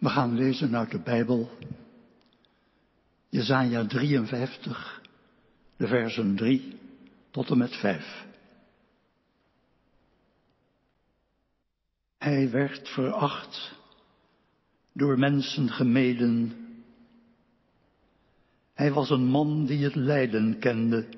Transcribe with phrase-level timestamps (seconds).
[0.00, 1.50] We gaan lezen uit de Bijbel,
[3.28, 5.02] Jezaja 53,
[5.76, 6.78] de versen 3
[7.30, 8.26] tot en met 5.
[12.18, 13.74] Hij werd veracht,
[14.92, 16.52] door mensen gemeden.
[18.74, 21.08] Hij was een man die het lijden kende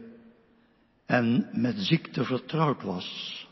[1.07, 3.47] en met ziekte vertrouwd was.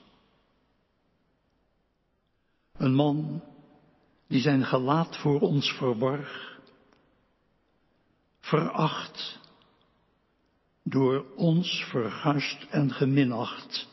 [2.76, 3.42] Een man
[4.26, 6.60] die zijn gelaat voor ons verborg,
[8.40, 9.40] veracht,
[10.82, 13.88] door ons verguisd en geminacht.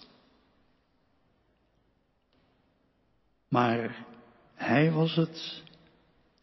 [3.47, 4.05] Maar
[4.55, 5.63] hij was het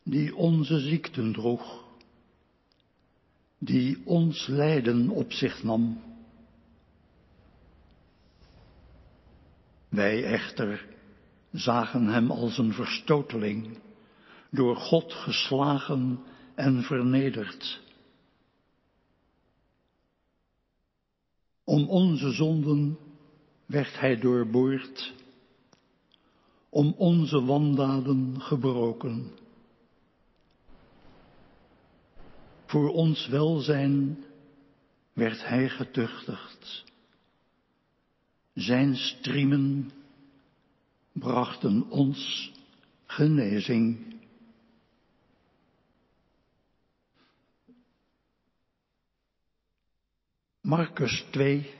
[0.03, 1.85] die onze ziekten droeg,
[3.59, 6.03] die ons lijden op zich nam.
[9.89, 10.87] Wij echter
[11.53, 13.79] zagen hem als een verstoteling,
[14.51, 16.21] door God geslagen
[16.55, 17.81] en vernederd.
[21.65, 22.99] Om onze zonden
[23.67, 25.15] werd hij doorboord,
[26.69, 29.31] om onze wandaden gebroken.
[32.67, 34.25] Voor ons welzijn
[35.13, 36.85] werd hij getuchtigd.
[38.55, 39.91] Zijn striemen
[41.13, 42.53] brachten ons
[43.07, 44.19] genezing.
[50.61, 51.75] Marcus 2,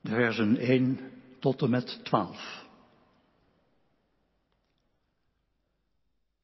[0.00, 0.98] de versen 1
[1.38, 2.62] tot en met 12.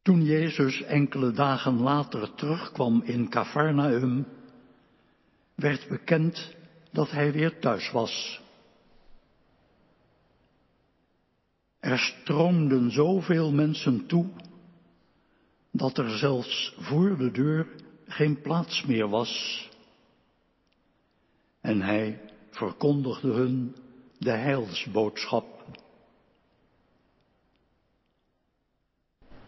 [0.03, 4.27] Toen Jezus enkele dagen later terugkwam in Cafarnaum,
[5.55, 6.55] werd bekend
[6.91, 8.41] dat hij weer thuis was.
[11.89, 14.27] Er stroomden zoveel mensen toe
[15.71, 17.67] dat er zelfs voor de deur
[18.07, 19.69] geen plaats meer was.
[21.61, 23.77] En hij verkondigde hun
[24.19, 25.65] de heilsboodschap.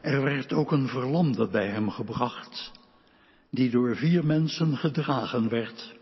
[0.00, 2.72] Er werd ook een verlamde bij hem gebracht,
[3.50, 5.99] die door vier mensen gedragen werd.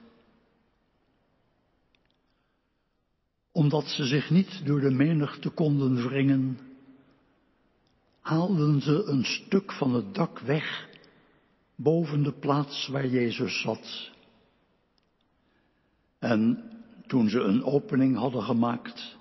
[3.58, 6.58] Omdat ze zich niet door de menigte konden wringen,
[8.20, 10.88] haalden ze een stuk van het dak weg
[11.76, 14.10] boven de plaats waar Jezus zat.
[16.19, 16.62] En
[17.06, 19.16] toen ze een opening hadden gemaakt,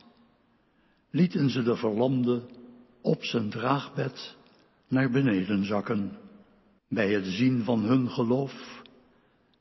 [1.12, 2.42] lieten ze de verlamde
[3.02, 4.36] op zijn draagbed
[4.88, 6.18] naar beneden zakken.
[6.90, 8.82] Bij het zien van hun geloof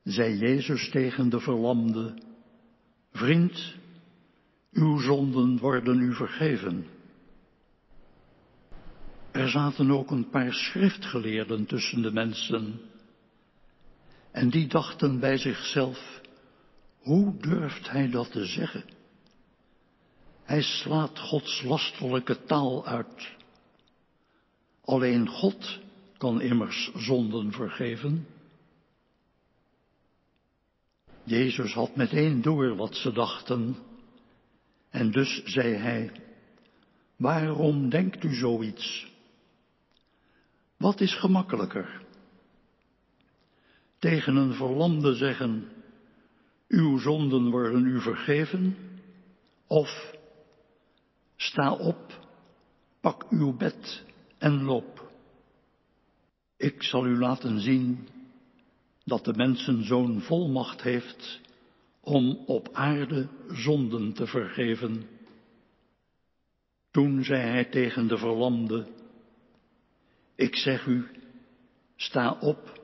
[0.02, 2.14] zei Jezus tegen de verlamde,
[3.12, 3.74] Vriend,
[4.76, 6.86] uw zonden worden u vergeven.
[9.30, 12.80] Er zaten ook een paar schriftgeleerden tussen de mensen.
[14.30, 16.20] En die dachten bij zichzelf,
[16.98, 18.84] hoe durft hij dat te zeggen?
[20.42, 23.34] Hij slaat Gods lasterlijke taal uit.
[24.84, 25.78] Alleen God
[26.18, 28.26] kan immers zonden vergeven.
[31.22, 33.76] Jezus had meteen door wat ze dachten
[34.96, 36.10] en dus zei hij,
[37.16, 39.12] waarom denkt u zoiets?
[40.76, 42.02] Wat is gemakkelijker?
[43.98, 45.68] Tegen een verlamde zeggen,
[46.68, 48.76] uw zonden worden u vergeven,
[49.66, 50.14] of
[51.36, 52.28] sta op,
[53.00, 54.04] pak uw bed
[54.38, 55.10] en loop.
[56.56, 58.08] Ik zal u laten zien
[59.04, 61.40] dat de mensenzoon volmacht heeft
[62.06, 65.08] om op aarde zonden te vergeven.
[66.90, 68.86] Toen zei hij tegen de verlamde,
[70.34, 71.08] ik zeg u,
[71.96, 72.80] sta op,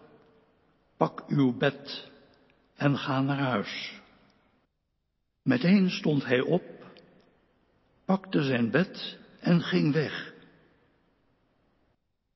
[0.97, 2.10] pak uw bed
[2.75, 4.00] en ga naar huis.
[5.43, 6.65] Meteen stond hij op,
[8.04, 10.34] pakte zijn bed en ging weg.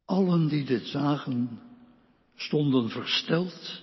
[0.04, 1.60] Allen die dit zagen,
[2.34, 3.82] stonden versteld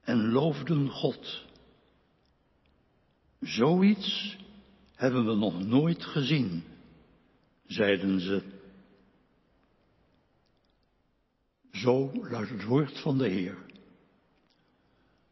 [0.00, 1.48] en loofden God.
[3.40, 4.36] Zoiets
[4.94, 6.64] hebben we nog nooit gezien,
[7.66, 8.42] zeiden ze.
[11.72, 13.56] Zo luidt het woord van de Heer.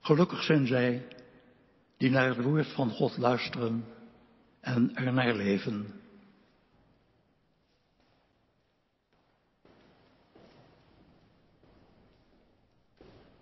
[0.00, 1.08] Gelukkig zijn zij
[1.96, 3.84] die naar het woord van God luisteren
[4.60, 6.00] en er naar leven.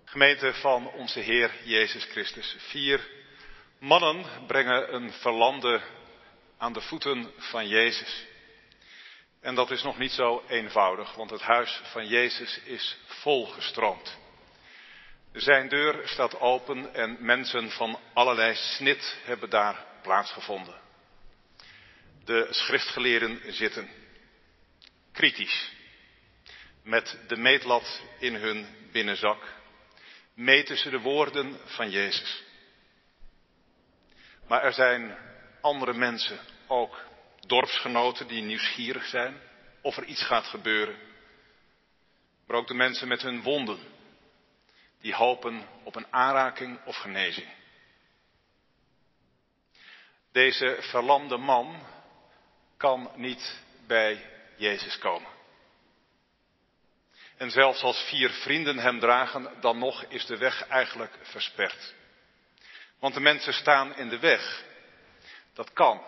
[0.05, 2.57] Gemeente van onze Heer Jezus Christus.
[2.59, 3.26] Vier
[3.79, 5.81] mannen brengen een verlamde
[6.59, 8.27] aan de voeten van Jezus.
[9.41, 14.17] En dat is nog niet zo eenvoudig, want het huis van Jezus is volgestroomd.
[15.33, 20.81] Zijn deur staat open en mensen van allerlei snit hebben daar plaatsgevonden.
[22.25, 23.89] De schriftgeleerden zitten
[25.13, 25.71] kritisch,
[26.83, 29.43] met de meetlat in hun binnenzak,
[30.35, 32.43] meten ze de woorden van Jezus.
[34.47, 35.17] Maar er zijn
[35.61, 37.05] andere mensen, ook
[37.47, 39.41] dorpsgenoten die nieuwsgierig zijn
[39.81, 40.97] of er iets gaat gebeuren.
[42.47, 43.79] Maar ook de mensen met hun wonden,
[45.01, 47.47] die hopen op een aanraking of genezing.
[50.33, 51.83] Deze verlamde man
[52.77, 55.31] kan niet bij Jezus komen.
[57.37, 61.95] En zelfs als vier vrienden hem dragen, dan nog is de weg eigenlijk versperd.
[62.99, 64.65] Want de mensen staan in de weg.
[65.55, 66.03] Dat kan.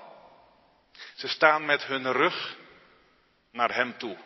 [1.17, 2.57] Ze staan met hun rug
[3.53, 4.17] naar hem toe.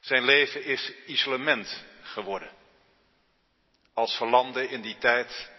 [0.00, 2.50] Zijn leven is isolement geworden.
[3.92, 5.50] Als verlamde in die tijd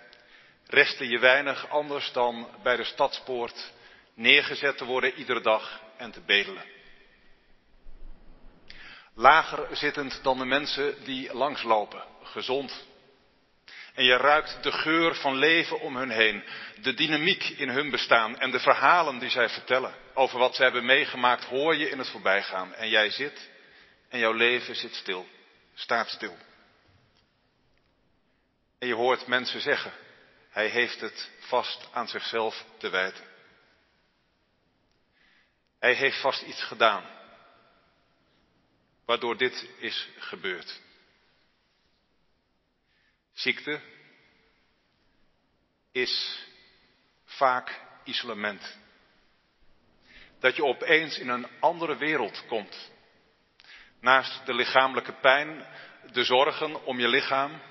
[0.68, 3.74] restte je weinig anders dan bij de stadspoort
[4.14, 6.64] neergezet te worden iedere dag en te bedelen.
[9.14, 12.86] Lager zittend dan de mensen die langslopen, gezond.
[13.96, 16.44] En je ruikt de geur van leven om hun heen,
[16.82, 20.86] de dynamiek in hun bestaan en de verhalen die zij vertellen over wat ze hebben
[20.86, 22.74] meegemaakt, hoor je in het voorbijgaan.
[22.74, 23.50] En jij zit
[24.10, 25.28] en jouw leven zit stil,
[25.74, 26.38] staat stil.
[28.80, 29.94] En je hoort mensen zeggen,
[30.50, 33.24] hij heeft het vast aan zichzelf te wijten.
[35.80, 37.04] Hij heeft vast iets gedaan,
[39.06, 40.82] waardoor dit is gebeurd.
[43.36, 43.82] Ziekte
[45.92, 46.44] is
[47.26, 48.78] vaak isolement.
[50.40, 52.92] Dat je opeens in een andere wereld komt.
[54.00, 55.68] Naast de lichamelijke pijn,
[56.12, 57.62] de zorgen om je lichaam,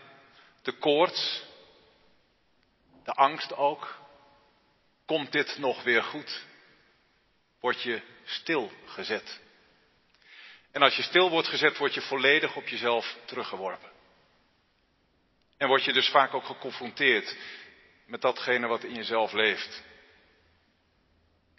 [0.63, 1.45] de koorts,
[3.05, 4.03] de angst ook.
[5.07, 6.45] Komt dit nog weer goed?
[7.61, 9.41] Word je stilgezet.
[10.73, 13.94] En als je stil wordt gezet, word je volledig op jezelf teruggeworpen.
[15.57, 17.37] En word je dus vaak ook geconfronteerd
[18.07, 19.83] met datgene wat in jezelf leeft.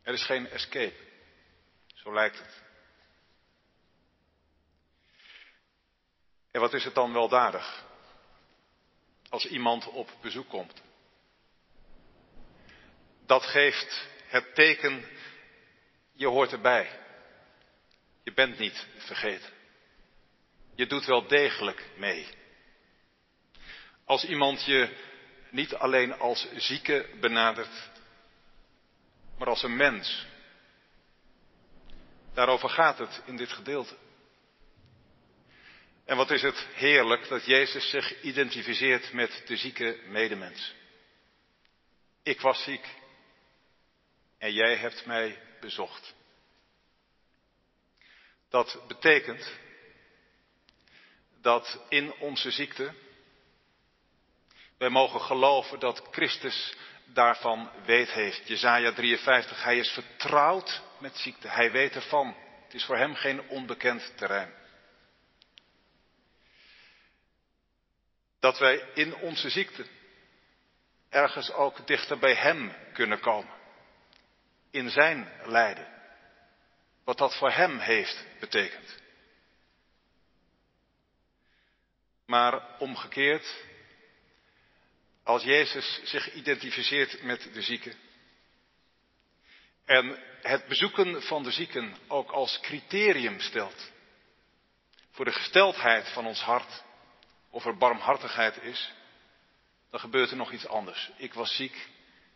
[0.04, 1.04] Er is geen escape.
[1.94, 2.64] Zo lijkt het.
[6.52, 7.86] En wat is het dan weldadig
[9.30, 10.82] als iemand op bezoek komt?
[13.26, 15.06] Dat geeft het teken,
[16.14, 17.00] je hoort erbij.
[18.24, 19.54] Je bent niet vergeten.
[20.76, 22.28] Je doet wel degelijk mee.
[24.06, 24.90] Als iemand je
[25.50, 27.90] niet alleen als zieke benadert,
[29.38, 30.26] maar als een mens.
[32.34, 33.96] Daarover gaat het in dit gedeelte.
[36.06, 40.74] En wat is het heerlijk dat Jezus zich identificeert met de zieke medemens.
[42.24, 42.88] Ik was ziek
[44.38, 46.14] en jij hebt mij bezocht.
[48.50, 49.52] Dat betekent
[51.42, 52.94] dat in onze ziekte
[54.78, 56.76] wij mogen geloven dat Christus
[57.06, 58.48] daarvan weet heeft.
[58.48, 61.48] Jezaja 53, hij is vertrouwd met ziekte.
[61.48, 62.36] Hij weet ervan.
[62.64, 64.54] Het is voor hem geen onbekend terrein.
[68.40, 69.86] Dat wij in onze ziekte
[71.10, 73.54] ergens ook dichter bij hem kunnen komen.
[74.72, 75.94] In zijn lijden.
[77.04, 79.04] Wat dat voor hem heeft betekend.
[82.26, 83.56] Maar omgekeerd
[85.26, 87.94] als Jezus zich identificeert met de zieken.
[89.86, 93.92] En het bezoeken van de zieken ook als criterium stelt.
[95.12, 96.84] Voor de gesteldheid van ons hart.
[97.50, 98.92] Of er barmhartigheid is.
[99.90, 101.12] Dan gebeurt er nog iets anders.
[101.18, 101.88] Ik was ziek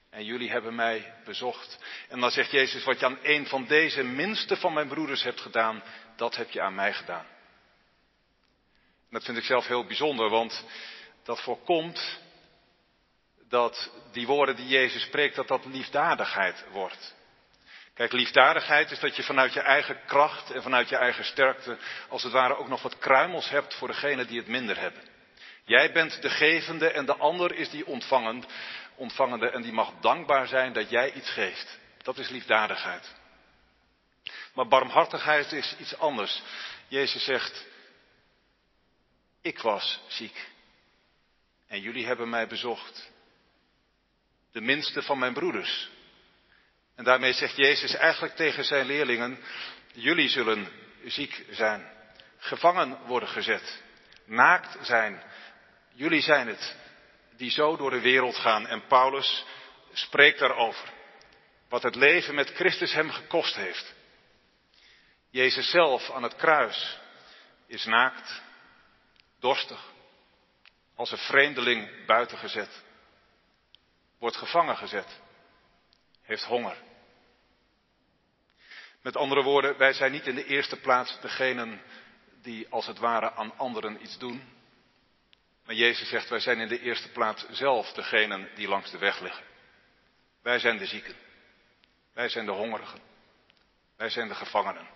[0.09, 1.79] en jullie hebben mij bezocht.
[2.07, 5.41] En dan zegt Jezus, wat je aan een van deze minste van mijn broeders hebt
[5.41, 5.83] gedaan,
[6.15, 7.25] dat heb je aan mij gedaan.
[9.09, 10.65] En dat vind ik zelf heel bijzonder, want
[11.23, 12.19] dat voorkomt
[13.49, 17.15] dat die woorden die Jezus spreekt, dat dat liefdadigheid wordt.
[17.93, 21.77] Kijk, liefdadigheid is dat je vanuit je eigen kracht en vanuit je eigen sterkte,
[22.07, 25.01] als het ware ook nog wat kruimels hebt voor degene die het minder hebben.
[25.65, 28.45] Jij bent de gevende en de ander is die ontvangend,
[28.95, 31.79] ontvangende en die mag dankbaar zijn dat jij iets geeft.
[32.03, 33.15] Dat is liefdadigheid.
[34.53, 36.41] Maar barmhartigheid is iets anders.
[36.87, 37.65] Jezus zegt,
[39.41, 40.47] ik was ziek
[41.67, 43.11] en jullie hebben mij bezocht
[44.51, 45.89] de minste van mijn broeders.
[46.95, 49.39] En daarmee zegt Jezus eigenlijk tegen zijn leerlingen,
[49.93, 50.67] jullie zullen
[51.05, 51.91] ziek zijn,
[52.37, 53.81] gevangen worden gezet,
[54.25, 55.23] naakt zijn.
[55.93, 56.77] Jullie zijn het
[57.39, 58.67] die zo door de wereld gaan.
[58.67, 59.45] En Paulus
[59.93, 60.89] spreekt daarover.
[61.69, 63.93] Wat het leven met Christus hem gekost heeft.
[65.31, 66.97] Jezus zelf aan het kruis
[67.67, 68.41] is naakt,
[69.39, 69.85] dorstig,
[70.95, 72.83] als een vreemdeling buiten gezet,
[74.19, 75.19] wordt gevangen gezet,
[76.21, 76.77] heeft honger.
[79.01, 81.81] Met andere woorden, wij zijn niet in de eerste plaats degenen
[82.41, 84.57] die als het ware aan anderen iets doen.
[85.65, 89.19] Maar Jezus zegt, wij zijn in de eerste plaats zelf degenen die langs de weg
[89.19, 89.43] liggen.
[90.41, 91.15] Wij zijn de zieken.
[92.13, 92.99] Wij zijn de hongerigen.
[93.97, 94.87] Wij zijn de gevangenen.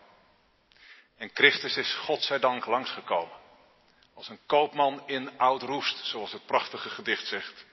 [1.17, 3.37] En Christus is godzijdank langsgekomen.
[4.13, 7.65] Als een koopman in oud roest, zoals het prachtige gedicht zegt.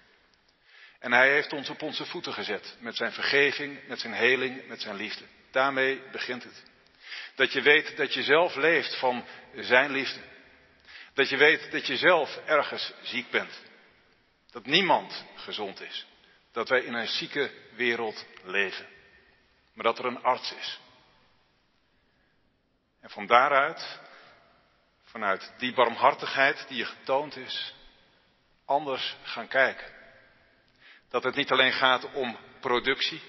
[1.01, 2.77] En hij heeft ons op onze voeten gezet.
[2.81, 5.25] Met zijn vergeving, met zijn heling, met zijn liefde.
[5.51, 6.63] Daarmee begint het.
[7.35, 10.21] Dat je weet dat je zelf leeft van zijn liefde.
[11.15, 13.61] Dat je weet dat je zelf ergens ziek bent.
[14.51, 16.07] Dat niemand gezond is.
[16.53, 18.87] Dat wij in een zieke wereld leven.
[19.73, 20.81] Maar dat er een arts is.
[23.01, 23.99] En van daaruit,
[25.05, 27.75] vanuit die barmhartigheid die je getoond is,
[28.65, 30.00] anders gaan kijken.
[31.11, 33.21] Dat het niet alleen gaat om productie,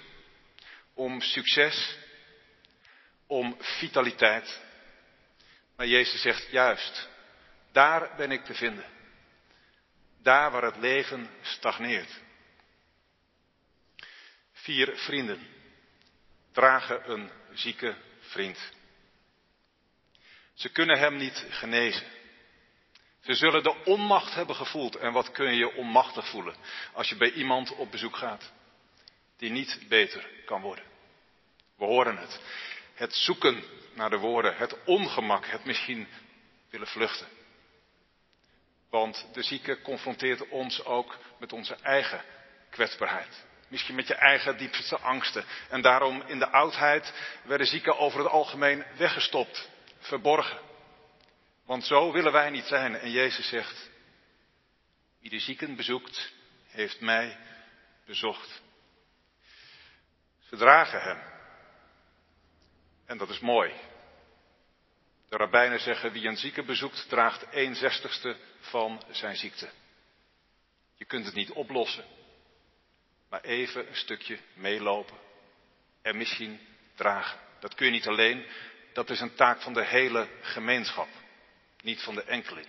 [0.94, 1.98] om succes,
[3.28, 4.62] om vitaliteit.
[5.76, 7.10] Maar Jezus zegt juist,
[7.72, 8.86] daar ben ik te vinden.
[10.22, 12.22] Daar waar het leven stagneert.
[14.52, 15.48] Vier vrienden
[16.52, 18.72] dragen een zieke vriend.
[20.54, 22.21] Ze kunnen hem niet genezen.
[23.22, 24.96] Ze zullen de onmacht hebben gevoeld.
[24.96, 26.56] En wat kun je onmachtig voelen
[26.94, 28.52] als je bij iemand op bezoek gaat
[29.38, 30.86] die niet beter kan worden?
[31.78, 32.40] We horen het.
[32.94, 33.64] Het zoeken
[33.94, 36.08] naar de woorden, het ongemak, het misschien
[36.70, 37.28] willen vluchten.
[38.90, 42.24] Want de zieke confronteert ons ook met onze eigen
[42.70, 43.46] kwetsbaarheid.
[43.68, 45.46] Misschien met je eigen diepste angsten.
[45.70, 47.14] En daarom in de oudheid
[47.44, 50.71] werden zieken over het algemeen weggestopt, verborgen.
[51.72, 52.96] Want zo willen wij niet zijn.
[52.96, 53.90] En Jezus zegt,
[55.20, 56.34] wie de zieken bezoekt,
[56.68, 57.38] heeft mij
[58.06, 58.62] bezocht.
[60.50, 61.22] Ze dragen hem.
[63.06, 63.74] En dat is mooi.
[65.30, 69.70] De rabbijnen zeggen, wie een zieke bezoekt, draagt een zestigste van zijn ziekte.
[70.96, 72.06] Je kunt het niet oplossen,
[73.30, 75.18] maar even een stukje meelopen
[76.02, 76.60] en misschien
[76.96, 77.40] dragen.
[77.60, 78.46] Dat kun je niet alleen,
[78.94, 81.08] dat is een taak van de hele gemeenschap,
[81.84, 82.68] niet van de enkeling.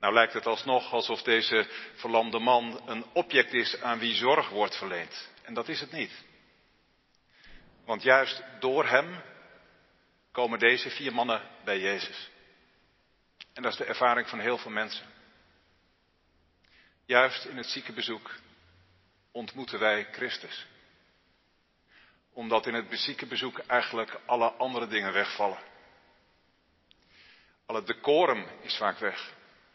[0.00, 4.76] Nou lijkt het alsnog alsof deze verlamde man een object is aan wie zorg wordt
[4.76, 5.28] verleend.
[5.42, 6.24] En dat is het niet.
[7.84, 9.22] Want juist door hem
[10.32, 12.30] komen deze vier mannen bij Jezus.
[13.52, 15.06] En dat is de ervaring van heel veel mensen.
[17.06, 18.34] Juist in het ziekenbezoek
[19.32, 20.66] ontmoeten wij Christus.
[22.32, 25.69] Omdat in het ziekenbezoek eigenlijk alle andere dingen wegvallen.
[27.70, 29.32] Al het decorum is vaak weg.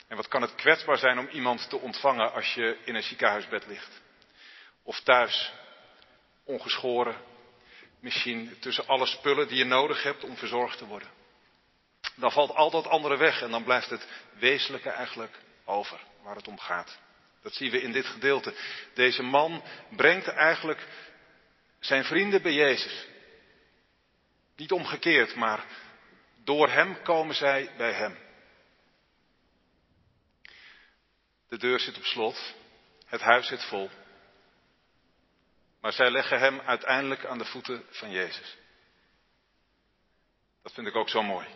[0.08, 3.66] En wat kan het kwetsbaar zijn om iemand te ontvangen als je in een ziekenhuisbed
[3.68, 4.02] ligt?
[4.84, 5.54] Of thuis,
[6.44, 7.16] ongeschoren,
[8.00, 11.10] misschien tussen alle spullen die je nodig hebt om verzorgd te worden.
[12.16, 14.08] Dan valt al dat andere weg en dan blijft het
[14.40, 16.98] wezenlijke eigenlijk over, waar het om gaat.
[17.42, 18.54] Dat zien we in dit gedeelte.
[18.94, 20.88] Deze man brengt eigenlijk
[21.80, 23.08] zijn vrienden bij Jezus.
[24.56, 25.66] Niet omgekeerd, maar
[26.46, 28.18] door hem komen zij bij hem.
[31.48, 32.56] De deur zit op slot,
[33.06, 33.90] het huis zit vol.
[35.82, 38.58] Maar zij leggen hem uiteindelijk aan de voeten van Jezus.
[40.62, 41.48] Dat vind ik ook zo mooi.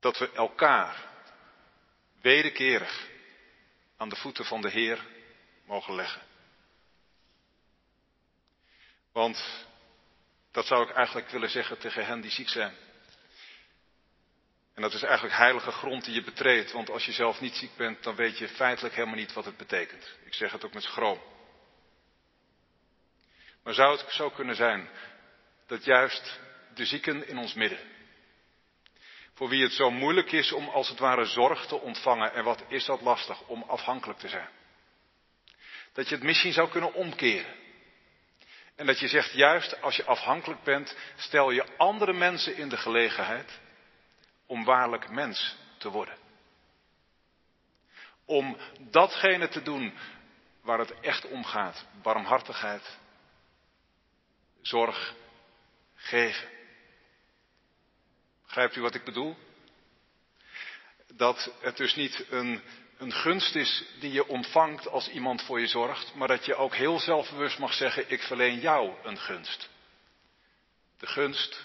[0.00, 1.08] Dat we elkaar
[2.20, 3.08] wederkerig
[3.96, 5.06] aan de voeten van de Heer
[5.64, 6.22] mogen leggen.
[9.12, 9.68] Want
[10.50, 12.74] dat zou ik eigenlijk willen zeggen tegen hen die ziek zijn.
[14.74, 17.76] En dat is eigenlijk heilige grond die je betreedt, want als je zelf niet ziek
[17.76, 20.16] bent, dan weet je feitelijk helemaal niet wat het betekent.
[20.24, 21.20] Ik zeg het ook met schroom.
[23.62, 24.88] Maar zou het zo kunnen zijn
[25.66, 26.40] dat juist
[26.74, 27.78] de zieken in ons midden,
[29.34, 32.64] voor wie het zo moeilijk is om als het ware zorg te ontvangen, en wat
[32.68, 34.48] is dat lastig om afhankelijk te zijn,
[35.92, 37.59] dat je het misschien zou kunnen omkeren.
[38.80, 42.76] En dat je zegt, juist als je afhankelijk bent, stel je andere mensen in de
[42.76, 43.60] gelegenheid
[44.46, 46.18] om waarlijk mens te worden.
[48.24, 49.94] Om datgene te doen
[50.62, 51.86] waar het echt om gaat.
[52.02, 52.98] Barmhartigheid,
[54.60, 55.14] zorg,
[55.94, 56.48] geven.
[58.44, 59.36] Begrijpt u wat ik bedoel?
[61.14, 62.62] Dat het dus niet een,
[63.00, 66.74] een gunst is die je ontvangt als iemand voor je zorgt, maar dat je ook
[66.74, 69.68] heel zelfbewust mag zeggen, ik verleen jou een gunst.
[70.98, 71.64] De gunst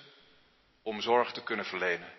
[0.84, 2.14] om zorg te kunnen verlenen.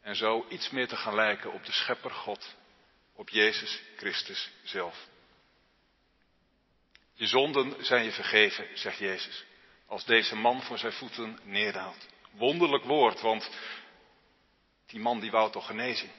[0.00, 2.54] En zo iets meer te gaan lijken op de Schepper God,
[3.14, 5.06] op Jezus Christus zelf.
[7.12, 9.44] Je zonden zijn je vergeven, zegt Jezus,
[9.86, 12.06] als deze man voor zijn voeten neerdaalt.
[12.30, 13.50] Wonderlijk woord, want
[14.86, 16.10] die man die wou toch genezen.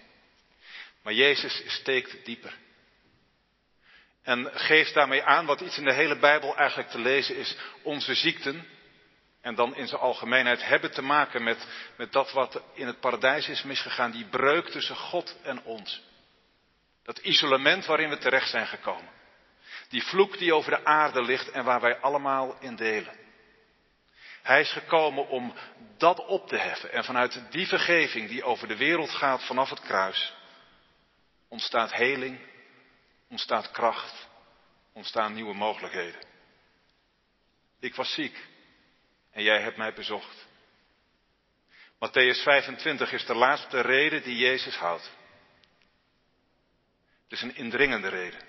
[1.08, 2.54] Maar Jezus steekt dieper.
[4.24, 7.58] En geeft daarmee aan wat iets in de hele Bijbel eigenlijk te lezen is.
[7.82, 8.68] Onze ziekten,
[9.42, 13.48] en dan in zijn algemeenheid, hebben te maken met, met dat wat in het paradijs
[13.48, 14.12] is misgegaan.
[14.12, 16.02] Die breuk tussen God en ons.
[17.04, 19.10] Dat isolement waarin we terecht zijn gekomen.
[19.90, 23.16] Die vloek die over de aarde ligt en waar wij allemaal in delen.
[24.42, 25.54] Hij is gekomen om
[25.98, 26.92] dat op te heffen.
[26.92, 30.36] En vanuit die vergeving die over de wereld gaat vanaf het kruis,
[31.48, 32.40] ontstaat heling,
[33.30, 34.28] ontstaat kracht,
[34.94, 36.22] ontstaan nieuwe mogelijkheden.
[37.80, 38.48] Ik was ziek
[39.32, 40.48] en jij hebt mij bezocht.
[41.96, 45.12] Matthäus 25 is de laatste reden die Jezus houdt.
[47.24, 48.42] Het is een indringende reden.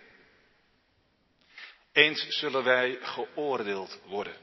[1.93, 4.37] Eens zullen wij geoordeeld worden.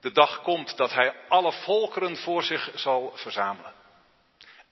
[0.00, 3.74] De dag komt dat hij alle volkeren voor zich zal verzamelen.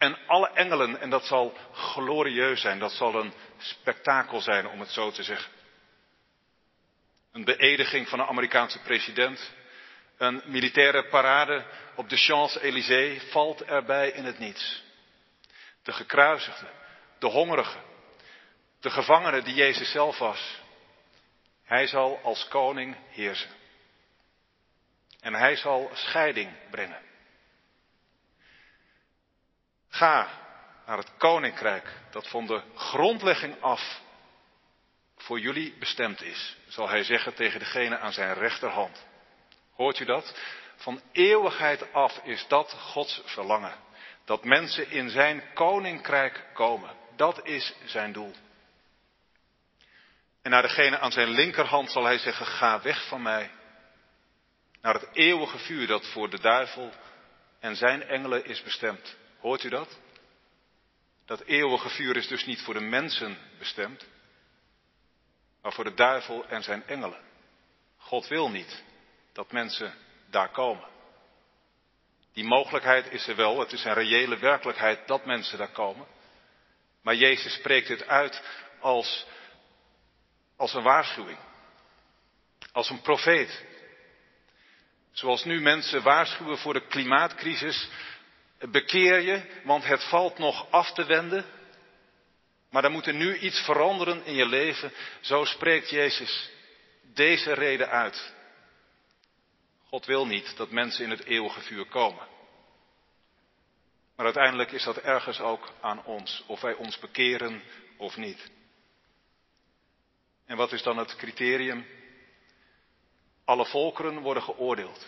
[0.00, 4.88] En alle engelen, en dat zal glorieus zijn, dat zal een spektakel zijn om het
[4.88, 5.52] zo te zeggen.
[7.32, 9.52] Een beëdiging van een Amerikaanse president,
[10.16, 11.64] een militaire parade
[11.94, 14.82] op de Champs-Élysées valt erbij in het niets.
[15.82, 16.70] De gekruisigde,
[17.18, 17.78] de hongerige,
[18.80, 20.60] de gevangene die Jezus zelf was.
[21.64, 23.50] Hij zal als koning heersen.
[25.20, 27.09] En hij zal scheiding brengen.
[30.00, 30.28] Ga
[30.86, 34.00] naar het koninkrijk dat van de grondlegging af
[35.16, 39.06] voor jullie bestemd is, zal hij zeggen tegen degene aan zijn rechterhand.
[39.74, 40.38] Hoort u dat?
[40.76, 43.74] Van eeuwigheid af is dat Gods verlangen.
[44.24, 46.90] Dat mensen in zijn koninkrijk komen.
[47.16, 48.32] Dat is zijn doel.
[50.42, 53.50] En naar degene aan zijn linkerhand zal hij zeggen, ga weg van mij.
[54.80, 56.92] Naar het eeuwige vuur dat voor de duivel
[57.58, 59.18] en zijn engelen is bestemd.
[59.40, 59.98] Hoort u dat?
[61.24, 64.06] Dat eeuwige vuur is dus niet voor de mensen bestemd,
[65.62, 67.20] maar voor de duivel en zijn engelen.
[67.96, 68.82] God wil niet
[69.32, 69.94] dat mensen
[70.30, 70.88] daar komen.
[72.32, 76.06] Die mogelijkheid is er wel, het is een reële werkelijkheid dat mensen daar komen.
[77.02, 78.42] Maar Jezus spreekt het uit
[78.80, 79.26] als,
[80.56, 81.38] als een waarschuwing,
[82.72, 83.64] als een profeet.
[85.12, 87.88] Zoals nu mensen waarschuwen voor de klimaatcrisis,
[88.68, 91.44] bekeer je, want het valt nog af te wenden.
[92.70, 94.92] Maar er moet er nu iets veranderen in je leven.
[95.20, 96.50] Zo spreekt Jezus
[97.02, 98.32] deze reden uit.
[99.84, 102.28] God wil niet dat mensen in het eeuwige vuur komen.
[104.16, 107.62] Maar uiteindelijk is dat ergens ook aan ons, of wij ons bekeren
[107.96, 108.50] of niet.
[110.46, 111.86] En wat is dan het criterium?
[113.44, 115.06] Alle volkeren worden geoordeeld.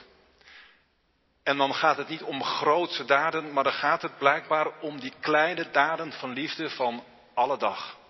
[1.42, 5.12] En dan gaat het niet om grootse daden, maar dan gaat het blijkbaar om die
[5.20, 8.00] kleine daden van liefde van alle dag.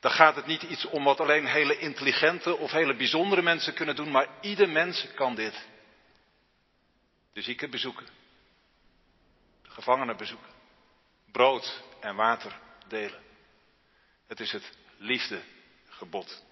[0.00, 3.96] Dan gaat het niet iets om wat alleen hele intelligente of hele bijzondere mensen kunnen
[3.96, 5.68] doen, maar ieder mens kan dit.
[7.32, 8.06] De zieken bezoeken,
[9.62, 10.50] de gevangenen bezoeken,
[11.32, 13.22] brood en water delen.
[14.26, 16.44] Het is het liefdegebod.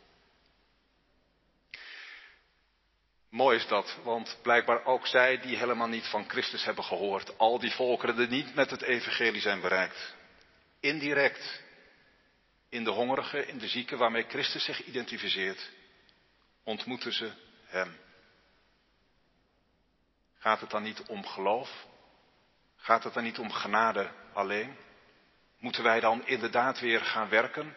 [3.28, 7.58] Mooi is dat, want blijkbaar ook zij die helemaal niet van Christus hebben gehoord, al
[7.58, 10.14] die volkeren die niet met het evangelie zijn bereikt,
[10.80, 11.62] indirect
[12.68, 15.70] in de hongerigen, in de zieken waarmee Christus zich identificeert,
[16.64, 17.32] ontmoeten ze
[17.64, 17.96] Hem.
[20.38, 21.86] Gaat het dan niet om geloof?
[22.76, 24.76] Gaat het dan niet om genade alleen?
[25.58, 27.76] Moeten wij dan inderdaad weer gaan werken?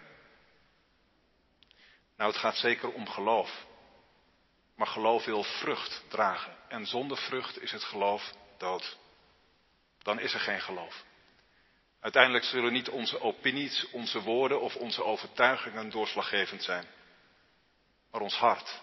[2.17, 3.65] Nou, het gaat zeker om geloof.
[4.81, 6.55] Maar geloof wil vrucht dragen.
[6.67, 8.97] En zonder vrucht is het geloof dood.
[10.03, 11.03] Dan is er geen geloof.
[11.99, 16.85] Uiteindelijk zullen niet onze opinies, onze woorden of onze overtuigingen doorslaggevend zijn,
[18.11, 18.81] maar ons hart.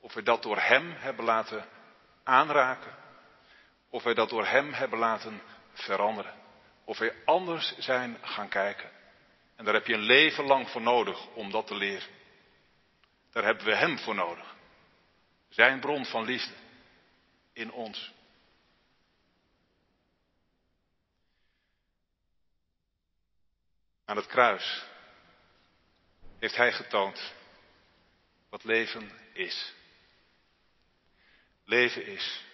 [0.00, 1.68] Of we dat door Hem hebben laten
[2.24, 2.94] aanraken,
[3.90, 6.34] of we dat door Hem hebben laten veranderen,
[6.84, 8.90] of we anders zijn gaan kijken.
[9.56, 12.08] En daar heb je een leven lang voor nodig om dat te leren.
[13.32, 14.60] Daar hebben we Hem voor nodig.
[15.52, 16.54] Zijn bron van liefde
[17.52, 18.12] in ons.
[24.04, 24.84] Aan het kruis
[26.38, 27.32] heeft Hij getoond
[28.48, 29.74] wat leven is.
[31.64, 32.44] Leven is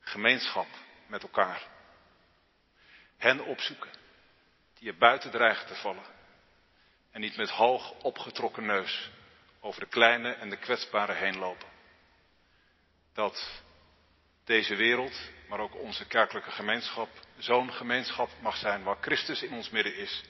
[0.00, 0.68] gemeenschap
[1.06, 1.68] met elkaar.
[3.16, 3.90] Hen opzoeken
[4.74, 6.04] die er buiten dreigen te vallen.
[7.10, 9.10] En niet met hoog opgetrokken neus
[9.60, 11.73] over de kleine en de kwetsbare heen lopen.
[13.14, 13.62] Dat
[14.44, 19.70] deze wereld, maar ook onze kerkelijke gemeenschap, zo'n gemeenschap mag zijn waar Christus in ons
[19.70, 20.24] midden is.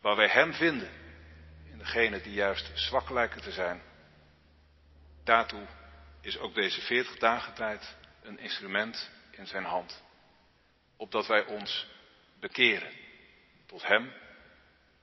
[0.00, 0.90] Waar wij Hem vinden
[1.70, 3.82] in degene die juist zwak lijken te zijn.
[5.24, 5.66] Daartoe
[6.20, 10.02] is ook deze 40 dagen tijd een instrument in zijn hand.
[10.96, 11.86] Opdat wij ons
[12.40, 12.92] bekeren
[13.66, 14.12] tot Hem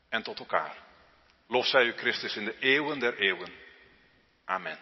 [0.09, 0.77] en tot elkaar.
[1.47, 3.51] Lof zij u Christus in de eeuwen der eeuwen.
[4.45, 4.79] Amen.